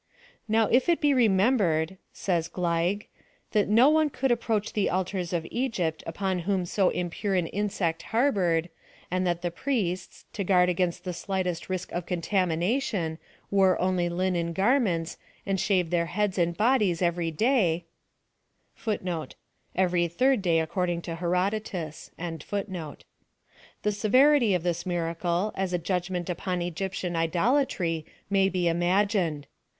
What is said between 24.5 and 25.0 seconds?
of this